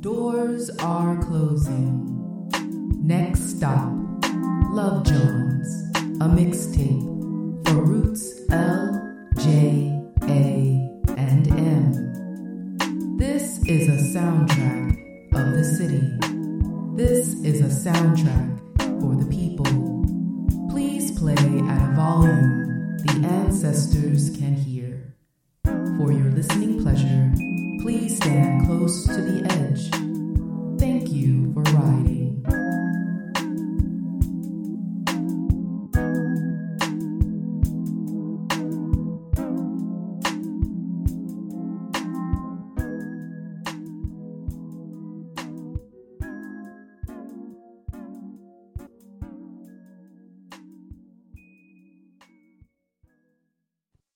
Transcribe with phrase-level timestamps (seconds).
[0.00, 2.48] Doors are closing.
[3.04, 3.92] Next stop,
[4.70, 5.90] Love Jones,
[6.20, 7.02] a mixtape
[7.66, 13.16] for Roots L, J, A, and M.
[13.16, 14.92] This is a soundtrack
[15.34, 16.04] of the city.
[16.94, 19.64] This is a soundtrack for the people.
[20.70, 25.16] Please play at a volume the ancestors can hear.
[25.64, 27.07] For your listening pleasure,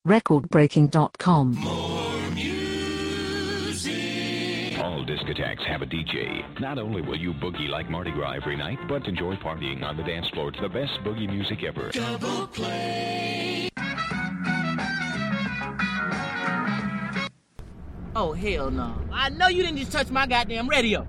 [0.06, 1.58] recordbreaking.com.
[4.82, 6.60] All discotheques have a DJ.
[6.60, 10.02] Not only will you boogie like Mardi Gras every night, but enjoy partying on the
[10.02, 11.90] dance floor to the best boogie music ever.
[11.90, 13.68] Double play.
[18.14, 18.94] Oh, hell no.
[19.12, 21.06] I know you didn't just touch my goddamn radio.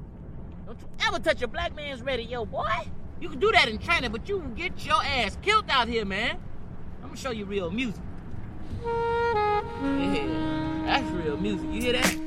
[0.66, 2.88] Don't you ever touch a black man's radio, boy.
[3.20, 6.06] You can do that in China, but you can get your ass killed out here,
[6.06, 6.38] man.
[7.02, 8.02] I'm gonna show you real music.
[8.82, 11.68] Yeah, that's real music.
[11.72, 12.23] You hear that?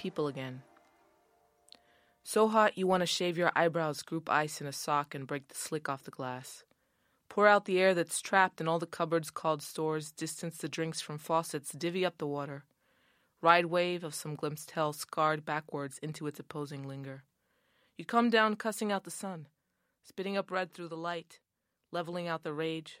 [0.00, 0.62] People again.
[2.22, 5.48] So hot you want to shave your eyebrows, group ice in a sock, and break
[5.48, 6.64] the slick off the glass.
[7.28, 11.02] Pour out the air that's trapped in all the cupboards called stores, distance the drinks
[11.02, 12.64] from faucets, divvy up the water.
[13.42, 17.24] Ride wave of some glimpsed hell scarred backwards into its opposing linger.
[17.98, 19.48] You come down cussing out the sun,
[20.02, 21.40] spitting up red through the light,
[21.92, 23.00] leveling out the rage.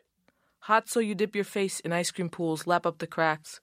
[0.64, 3.60] Hot so you dip your face in ice cream pools, lap up the cracks.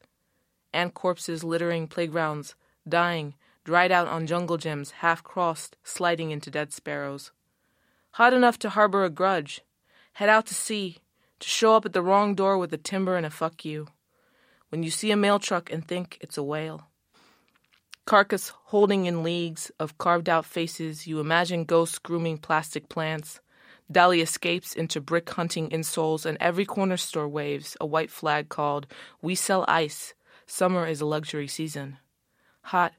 [0.73, 2.55] And corpses littering playgrounds,
[2.89, 7.31] dying, dried out on jungle gems, half crossed, sliding into dead sparrows.
[8.11, 9.61] Hot enough to harbor a grudge,
[10.13, 10.97] head out to sea,
[11.39, 13.87] to show up at the wrong door with a timber and a fuck you.
[14.69, 16.87] When you see a mail truck and think it's a whale.
[18.05, 23.41] Carcass holding in leagues of carved out faces, you imagine ghosts grooming plastic plants.
[23.91, 28.87] Dali escapes into brick hunting insoles, and every corner store waves a white flag called
[29.21, 30.13] We Sell Ice.
[30.45, 31.97] Summer is a luxury season.
[32.71, 32.91] Hot,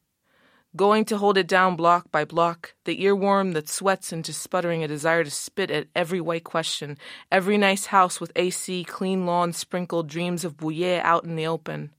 [0.77, 4.89] going to hold it down block by block, the earworm that sweats into sputtering a
[4.89, 6.97] desire to spit at every white question,
[7.31, 11.93] every nice house with AC, clean lawn, sprinkled dreams of bouillet out in the open.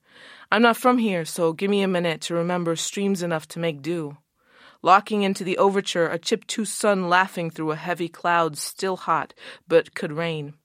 [0.52, 3.84] I'm not from here, so give me a minute to remember streams enough to make
[3.84, 4.18] do.
[4.82, 9.36] Locking into the overture, a chip-toothed sun laughing through a heavy cloud, still hot,
[9.68, 10.56] but could rain.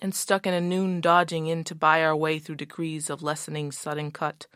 [0.00, 3.72] And stuck in a noon dodging in to buy our way through degrees of lessening
[3.72, 4.46] sudden cut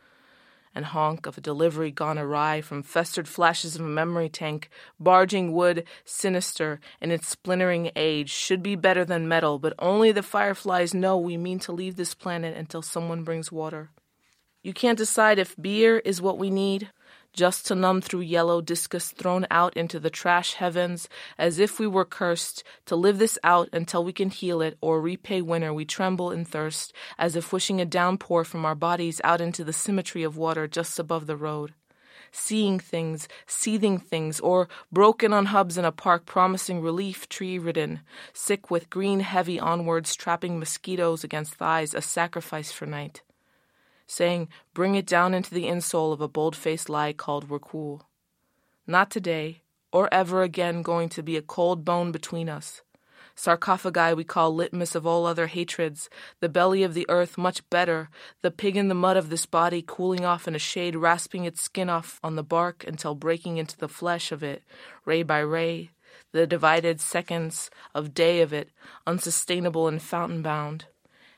[0.75, 5.53] and honk of a delivery gone awry from festered flashes of a memory tank, barging
[5.53, 10.95] wood, sinister in its splintering age, should be better than metal, but only the fireflies
[10.95, 13.91] know we mean to leave this planet until someone brings water.
[14.63, 16.91] You can't decide if beer is what we need,
[17.33, 21.09] just to numb through yellow discus thrown out into the trash heavens,
[21.39, 25.01] as if we were cursed, to live this out until we can heal it or
[25.01, 25.73] repay winter.
[25.73, 29.73] We tremble in thirst, as if wishing a downpour from our bodies out into the
[29.73, 31.75] symmetry of water just above the road.
[32.31, 38.01] Seeing things, seething things, or broken on hubs in a park promising relief, tree ridden,
[38.33, 43.23] sick with green heavy onwards, trapping mosquitoes against thighs, a sacrifice for night
[44.13, 48.07] saying, Bring it down into the insole of a bold faced lie called We're cool.
[48.87, 52.83] Not today, or ever again going to be a cold bone between us.
[53.35, 58.11] Sarcophagi we call litmus of all other hatreds, the belly of the earth much better,
[58.43, 61.63] the pig in the mud of this body cooling off in a shade, rasping its
[61.63, 64.63] skin off on the bark until breaking into the flesh of it,
[65.07, 65.91] ray by ray,
[66.33, 68.69] the divided seconds of day of it,
[69.07, 70.85] unsustainable and fountain bound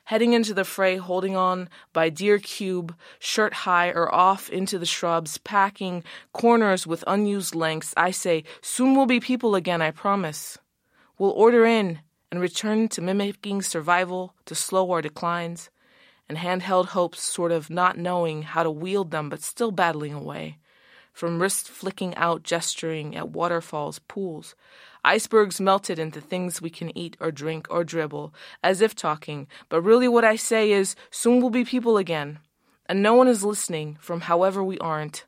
[0.05, 4.85] heading into the fray holding on by deer cube, shirt high or off into the
[4.85, 7.93] shrubs, packing corners with unused lengths.
[7.97, 10.57] I say, soon we'll be people again, I promise.
[11.17, 11.99] We'll order in
[12.31, 15.69] and return to mimicking survival to slow our declines,
[16.27, 20.57] and handheld hopes sort of not knowing how to wield them but still battling away.
[21.15, 24.53] From wrist flicking out, gesturing at waterfalls, pools,
[25.05, 29.81] Icebergs melted into things we can eat or drink or dribble, as if talking, but
[29.81, 32.39] really what I say is, soon we'll be people again.
[32.85, 35.25] And no one is listening, from however we aren't.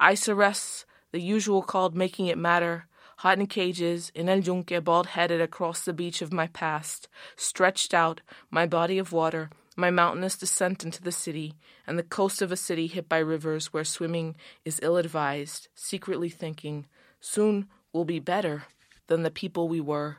[0.00, 5.06] Ice arrests, the usual called making it matter, hot in cages, in El Yunque, bald
[5.06, 7.06] headed across the beach of my past,
[7.36, 8.20] stretched out,
[8.50, 9.48] my body of water,
[9.80, 11.54] my mountainous descent into the city,
[11.86, 16.28] and the coast of a city hit by rivers where swimming is ill advised, secretly
[16.28, 16.86] thinking,
[17.18, 18.64] soon we'll be better
[19.06, 20.18] than the people we were,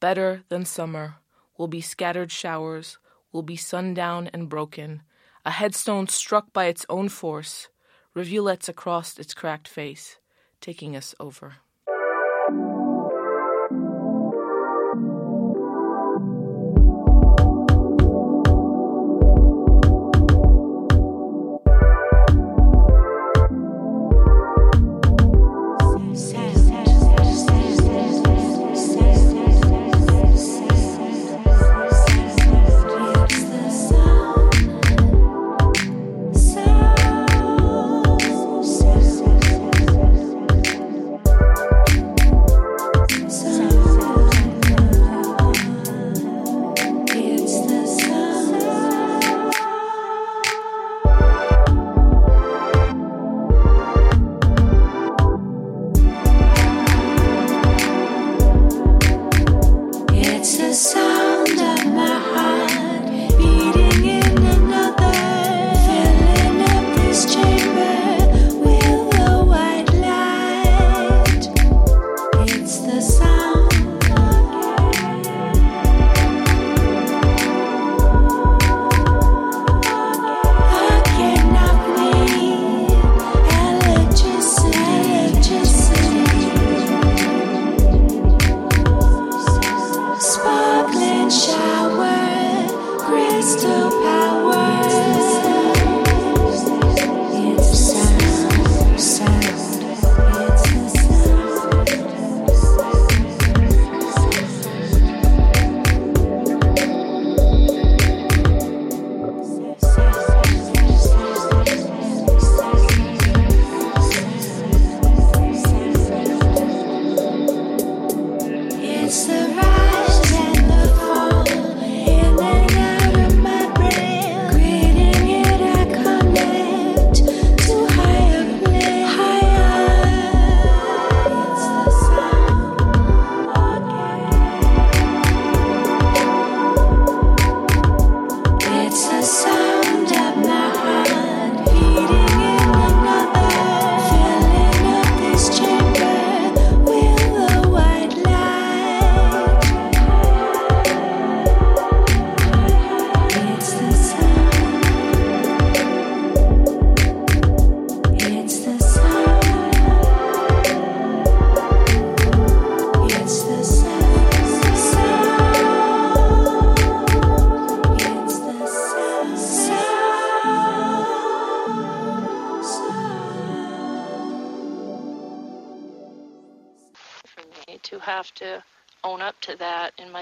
[0.00, 1.16] better than summer,
[1.56, 2.98] will be scattered showers,
[3.30, 5.02] will be sundown and broken,
[5.44, 7.68] a headstone struck by its own force,
[8.14, 10.18] rivulets across its cracked face,
[10.60, 11.56] taking us over.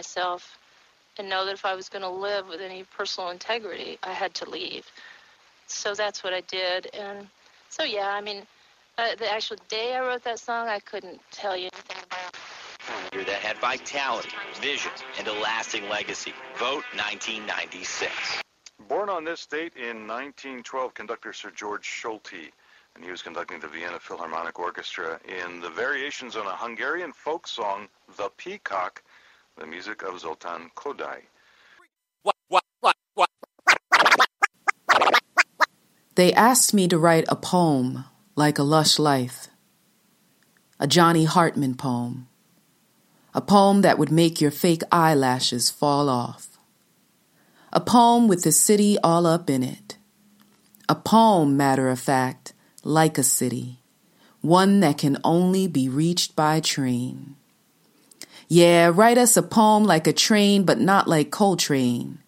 [0.01, 0.59] Myself
[1.19, 4.33] and know that if I was going to live with any personal integrity, I had
[4.41, 4.87] to leave.
[5.67, 6.89] So that's what I did.
[6.95, 7.29] And
[7.69, 8.47] so, yeah, I mean,
[8.97, 13.27] uh, the actual day I wrote that song, I couldn't tell you anything about.
[13.27, 16.33] That had vitality, vision, and a lasting legacy.
[16.57, 18.11] Vote 1996.
[18.89, 22.51] Born on this date in 1912, conductor Sir George Solti,
[22.95, 27.47] and he was conducting the Vienna Philharmonic Orchestra in the variations on a Hungarian folk
[27.47, 29.03] song, The Peacock,
[29.61, 31.25] the music of Zoltan Kodály.
[36.15, 38.05] They asked me to write a poem
[38.37, 39.49] like a lush life,
[40.79, 42.29] a Johnny Hartman poem,
[43.35, 46.59] a poem that would make your fake eyelashes fall off,
[47.71, 49.99] a poem with the city all up in it,
[50.89, 53.83] a poem, matter of fact, like a city,
[54.41, 57.37] one that can only be reached by train.
[58.53, 62.19] Yeah, write us a poem like a train, but not like Coltrane.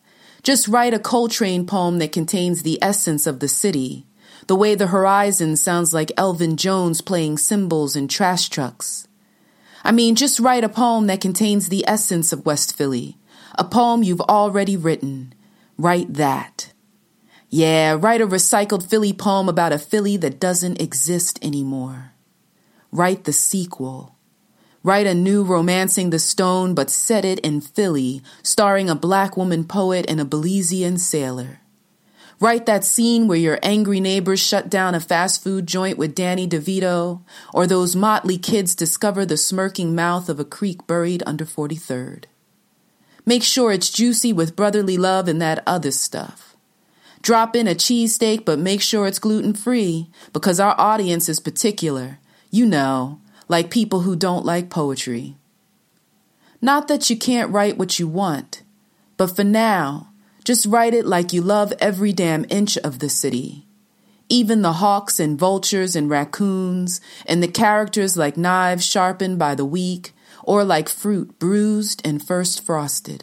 [0.45, 4.07] Just write a Coltrane poem that contains the essence of the city,
[4.47, 9.09] the way the horizon sounds like Elvin Jones playing cymbals in trash trucks.
[9.83, 13.19] I mean, just write a poem that contains the essence of West Philly,
[13.59, 15.35] a poem you've already written.
[15.76, 16.73] Write that.
[17.50, 22.12] Yeah, write a recycled Philly poem about a Philly that doesn't exist anymore.
[22.93, 24.12] Write the sequel.
[24.85, 29.65] Write a new Romancing the Stone, but set it in Philly, starring a black woman
[29.65, 31.61] poet and a Belizean sailor.
[32.41, 36.49] Write that scene where your angry neighbors shut down a fast food joint with Danny
[36.49, 37.21] DeVito,
[37.55, 42.25] or those motley kids discover the smirking mouth of a creek buried under 43rd.
[43.25, 46.57] Make sure it's juicy with brotherly love and that other stuff.
[47.21, 52.19] Drop in a cheesesteak, but make sure it's gluten free, because our audience is particular.
[52.51, 53.21] You know,
[53.52, 55.37] like people who don't like poetry.
[56.62, 58.62] Not that you can't write what you want,
[59.18, 60.09] but for now,
[60.42, 63.66] just write it like you love every damn inch of the city.
[64.30, 69.66] Even the hawks and vultures and raccoons, and the characters like knives sharpened by the
[69.66, 73.23] weak, or like fruit bruised and first frosted.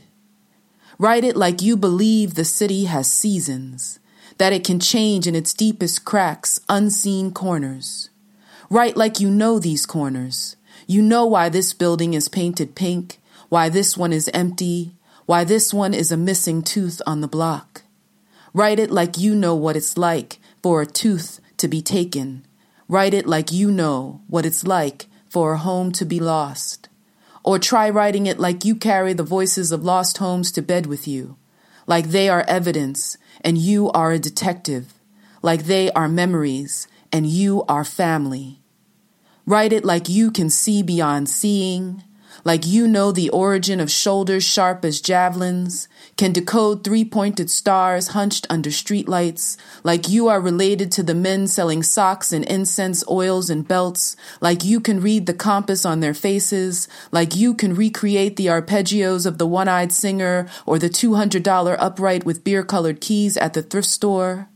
[0.99, 3.99] Write it like you believe the city has seasons,
[4.37, 8.11] that it can change in its deepest cracks, unseen corners.
[8.71, 10.55] Write like you know these corners.
[10.85, 14.93] You know why this building is painted pink, why this one is empty,
[15.25, 17.81] why this one is a missing tooth on the block.
[18.53, 22.45] Write it like you know what it's like for a tooth to be taken.
[22.87, 26.89] Write it like you know what it's like for a home to be lost.
[27.43, 31.07] Or try writing it like you carry the voices of lost homes to bed with
[31.07, 31.37] you,
[31.87, 34.93] like they are evidence and you are a detective,
[35.41, 38.58] like they are memories and you are family.
[39.49, 42.03] Write it like you can see beyond seeing,
[42.43, 45.87] like you know the origin of shoulders sharp as javelins,
[46.17, 51.47] can decode three pointed stars hunched under streetlights, like you are related to the men
[51.47, 56.13] selling socks and incense oils and belts, like you can read the compass on their
[56.13, 61.75] faces, like you can recreate the arpeggios of the one eyed singer or the $200
[61.79, 64.47] upright with beer colored keys at the thrift store.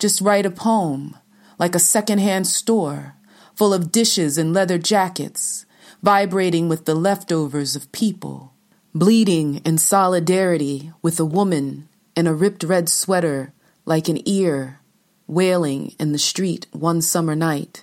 [0.00, 1.16] Just write a poem,
[1.56, 3.14] like a secondhand store
[3.58, 5.66] full of dishes and leather jackets,
[6.00, 8.54] vibrating with the leftovers of people,
[8.94, 13.52] bleeding in solidarity with a woman in a ripped red sweater
[13.84, 14.78] like an ear,
[15.26, 17.82] wailing in the street one summer night.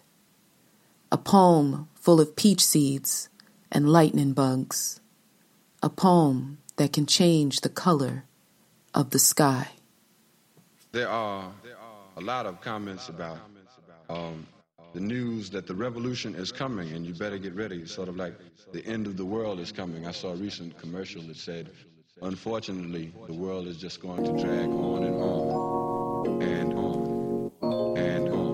[1.12, 3.28] A poem full of peach seeds
[3.70, 5.02] and lightning bugs.
[5.84, 8.24] A poem that can change the color
[8.94, 9.68] of the sky.
[10.94, 11.52] There are
[12.16, 13.40] a lot of comments about
[14.10, 14.48] um,
[14.96, 17.86] the news that the revolution is coming and you better get ready.
[17.86, 18.34] Sort of like
[18.72, 20.08] the end of the world is coming.
[20.08, 21.70] I saw a recent commercial that said,
[22.22, 28.45] unfortunately, the world is just going to drag on and on and on and on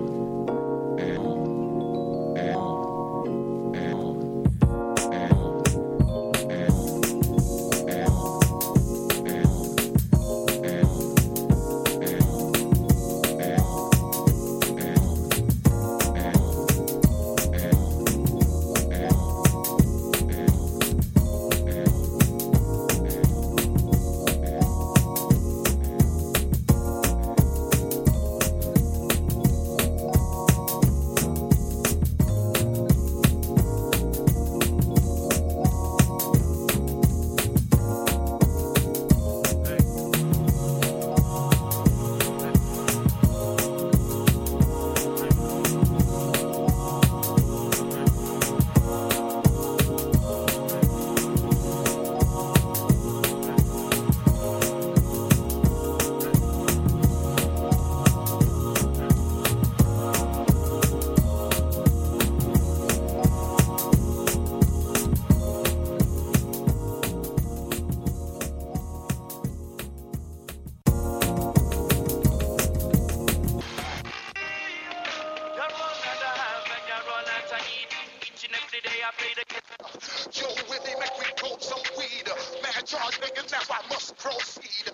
[78.84, 82.26] Yo, with me, make me grow some weed.
[82.62, 84.90] Man, charge niggas now, I must proceed.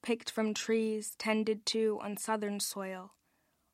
[0.00, 3.14] picked from trees tended to on southern soil,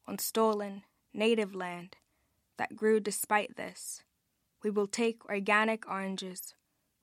[0.06, 1.96] on stolen, native land
[2.56, 4.02] that grew despite this.
[4.62, 6.54] We will take organic oranges,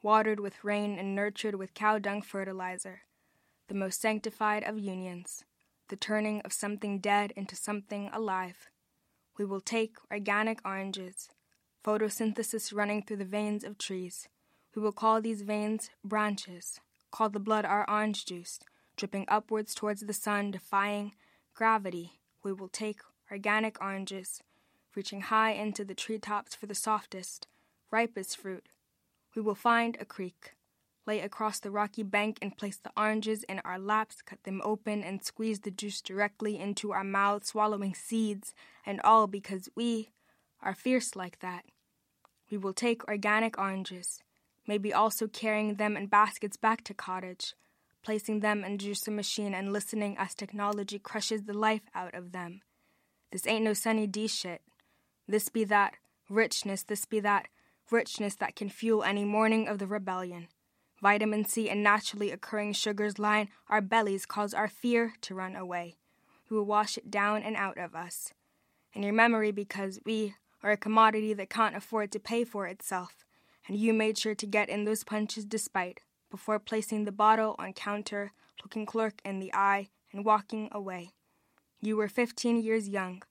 [0.02, 3.02] watered with rain and nurtured with cow dung fertilizer,
[3.68, 5.44] the most sanctified of unions,
[5.90, 8.70] the turning of something dead into something alive.
[9.38, 11.30] We will take organic oranges,
[11.86, 14.28] photosynthesis running through the veins of trees.
[14.78, 18.60] We will call these veins branches, call the blood our orange juice,
[18.96, 21.14] dripping upwards towards the sun, defying
[21.56, 22.20] gravity.
[22.44, 23.00] We will take
[23.32, 24.44] organic oranges,
[24.94, 27.48] reaching high into the treetops for the softest,
[27.90, 28.70] ripest fruit.
[29.36, 30.54] We will find a creek,
[31.08, 35.04] lay across the rocky bank and place the oranges in our laps, cut them open,
[35.04, 38.54] and squeeze the juice directly into our mouths, swallowing seeds,
[38.86, 40.10] and all because we
[40.62, 41.66] are fierce like that.
[42.52, 44.22] We will take organic oranges,
[44.68, 47.56] maybe also carrying them in baskets back to cottage,
[48.04, 52.62] placing them in juicer machine and listening as technology crushes the life out of them.
[53.32, 54.62] This ain't no Sunny D shit.
[55.28, 55.96] This be that
[56.30, 57.48] richness, this be that
[57.90, 60.48] richness that can fuel any morning of the rebellion.
[61.02, 65.96] Vitamin C and naturally occurring sugars line our bellies, cause our fear to run away.
[66.50, 68.34] We will wash it down and out of us.
[68.94, 73.26] In your memory, because we are a commodity that can't afford to pay for itself,
[73.68, 77.74] and you made sure to get in those punches despite, before placing the bottle on
[77.74, 78.32] counter,
[78.64, 81.12] looking clerk in the eye, and walking away.
[81.82, 83.22] You were 15 years young,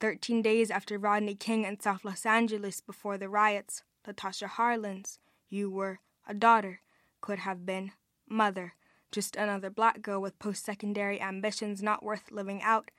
[0.00, 5.18] 13 days after Rodney King in South Los Angeles before the riots, Latasha Harlins.
[5.48, 6.80] You were a daughter,
[7.20, 7.92] could have been
[8.28, 8.74] mother,
[9.12, 12.90] just another black girl with post secondary ambitions not worth living out.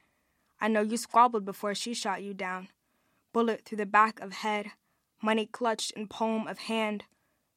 [0.61, 2.69] I know you squabbled before she shot you down.
[3.33, 4.71] Bullet through the back of head,
[5.21, 7.05] money clutched in palm of hand,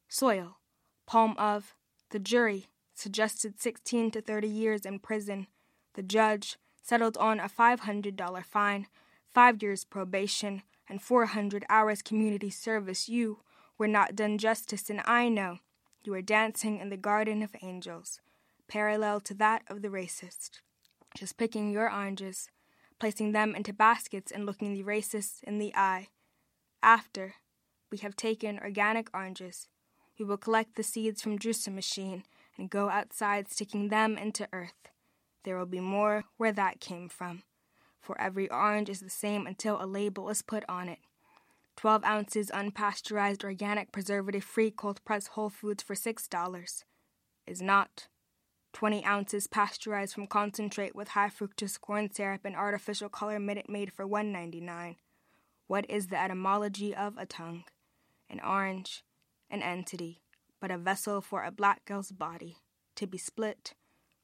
[0.08, 0.58] soil,
[1.06, 1.74] palm of
[2.10, 5.46] the jury suggested 16 to 30 years in prison.
[5.94, 8.86] The judge settled on a $500 fine,
[9.28, 13.08] five years probation, and 400 hours community service.
[13.08, 13.40] You
[13.76, 15.58] were not done justice, and I know
[16.02, 18.20] you were dancing in the garden of angels,
[18.66, 20.60] parallel to that of the racist,
[21.16, 22.48] just picking your oranges,
[22.98, 26.08] placing them into baskets, and looking the racist in the eye.
[26.82, 27.34] After
[27.90, 29.68] we have taken organic oranges,
[30.18, 32.24] we will collect the seeds from juicer machine
[32.56, 34.88] and go outside sticking them into earth.
[35.44, 37.42] There will be more where that came from.
[38.00, 40.98] for every orange is the same until a label is put on it.
[41.76, 46.84] 12 ounces unpasteurized organic preservative free cold pressed whole foods for $6
[47.46, 48.08] is not
[48.72, 53.92] 20 ounces pasteurized from concentrate with high fructose corn syrup and artificial color Minute Maid
[53.92, 54.96] for $1.99.
[55.66, 57.64] What is the etymology of a tongue?
[58.30, 59.04] An orange,
[59.50, 60.20] an entity,
[60.60, 62.58] but a vessel for a black girl's body,
[62.96, 63.74] to be split,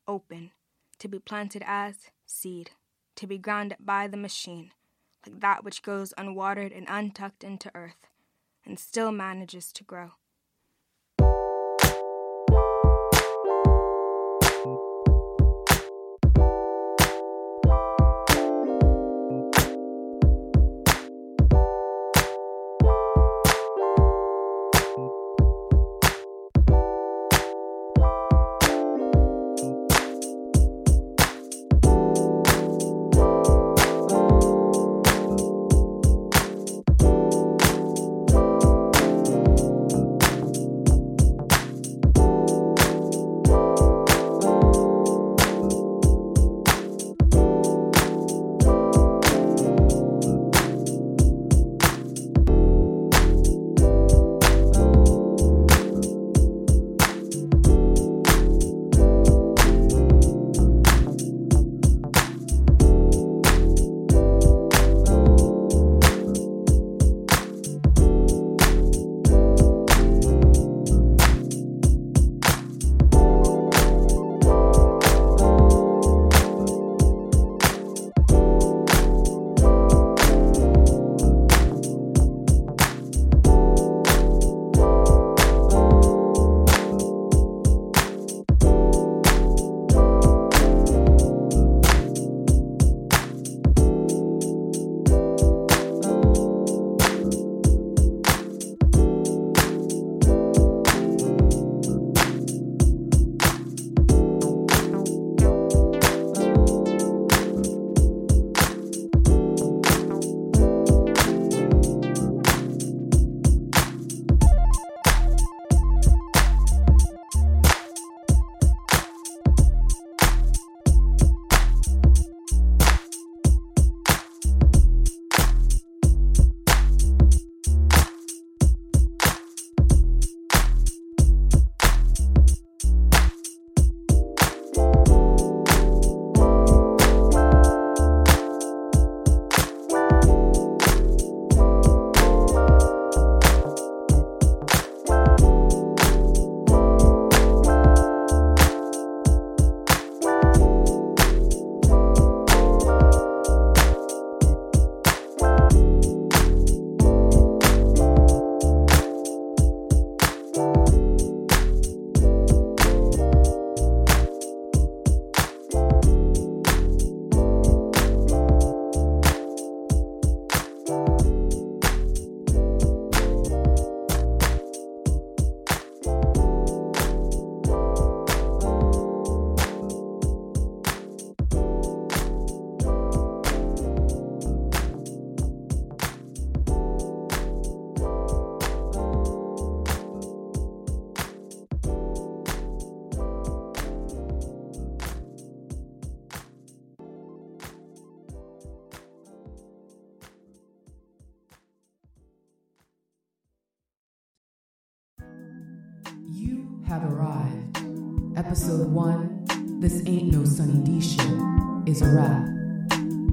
[0.07, 0.51] open,
[0.99, 2.73] to be planted as seed,
[3.17, 4.73] to be ground by the machine,
[5.27, 8.09] like that which goes unwatered and untucked into earth,
[8.65, 10.13] and still manages to grow.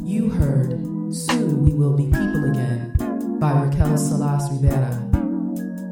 [0.03, 0.71] You heard
[1.13, 5.09] Soon We Will Be People Again by Raquel Salas Rivera,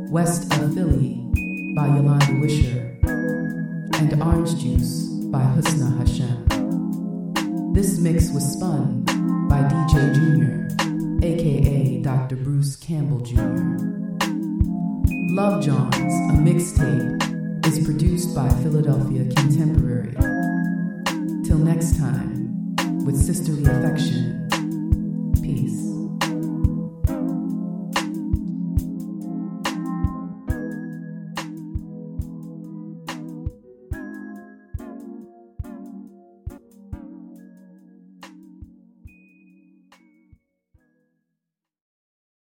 [0.09, 1.21] West of Philly
[1.75, 7.73] by Yolanda Wisher, and Orange Juice by Husna Hashem.
[7.73, 9.03] This mix was spun
[9.47, 12.35] by DJ Jr., aka Dr.
[12.37, 13.39] Bruce Campbell Jr.
[15.31, 20.13] Love Jones, a mixtape, is produced by Philadelphia Contemporary.
[21.45, 22.38] Till next time,
[23.11, 24.47] with sisterly affection,
[25.41, 25.88] peace.